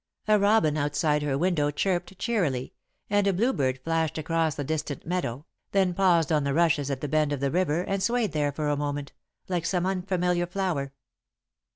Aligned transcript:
A 0.27 0.39
robin 0.39 0.77
outside 0.77 1.21
her 1.21 1.37
window 1.37 1.69
chirped 1.69 2.17
cheerily, 2.17 2.73
and 3.07 3.27
a 3.27 3.33
bluebird 3.33 3.77
flashed 3.83 4.17
across 4.17 4.55
the 4.55 4.63
distant 4.63 5.05
meadow, 5.05 5.45
then 5.73 5.93
paused 5.93 6.31
on 6.31 6.43
the 6.43 6.55
rushes 6.55 6.89
at 6.89 7.01
the 7.01 7.07
bend 7.07 7.31
of 7.31 7.39
the 7.39 7.51
river 7.51 7.83
and 7.83 8.01
swayed 8.01 8.31
there 8.31 8.51
for 8.51 8.69
a 8.69 8.75
moment, 8.75 9.13
like 9.47 9.63
some 9.67 9.85
unfamiliar 9.85 10.47
flower. 10.47 10.91